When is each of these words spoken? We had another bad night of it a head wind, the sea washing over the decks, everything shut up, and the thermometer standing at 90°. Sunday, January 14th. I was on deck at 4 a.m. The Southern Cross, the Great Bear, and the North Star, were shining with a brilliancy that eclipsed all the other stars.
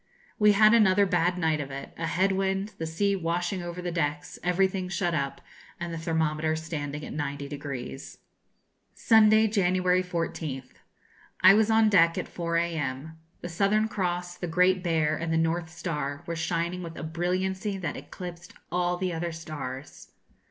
We 0.39 0.53
had 0.53 0.73
another 0.73 1.05
bad 1.05 1.37
night 1.37 1.61
of 1.61 1.69
it 1.69 1.93
a 1.95 2.07
head 2.07 2.31
wind, 2.31 2.73
the 2.79 2.87
sea 2.87 3.15
washing 3.15 3.61
over 3.61 3.83
the 3.83 3.91
decks, 3.91 4.39
everything 4.43 4.89
shut 4.89 5.13
up, 5.13 5.41
and 5.79 5.93
the 5.93 5.97
thermometer 5.99 6.55
standing 6.55 7.05
at 7.05 7.13
90°. 7.13 8.17
Sunday, 8.95 9.45
January 9.45 10.01
14th. 10.01 10.69
I 11.41 11.53
was 11.53 11.69
on 11.69 11.87
deck 11.87 12.17
at 12.17 12.27
4 12.27 12.57
a.m. 12.57 13.19
The 13.41 13.49
Southern 13.49 13.87
Cross, 13.87 14.37
the 14.39 14.47
Great 14.47 14.81
Bear, 14.83 15.15
and 15.15 15.31
the 15.31 15.37
North 15.37 15.69
Star, 15.69 16.23
were 16.25 16.35
shining 16.35 16.81
with 16.81 16.97
a 16.97 17.03
brilliancy 17.03 17.77
that 17.77 17.95
eclipsed 17.95 18.53
all 18.71 18.97
the 18.97 19.13
other 19.13 19.31
stars. 19.31 20.13